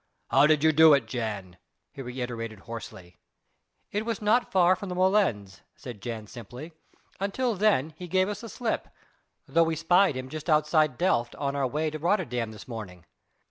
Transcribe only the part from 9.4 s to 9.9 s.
though we